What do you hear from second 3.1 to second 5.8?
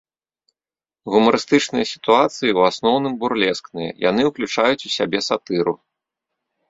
бурлескныя, яны ўключаюць ў сябе сатыру.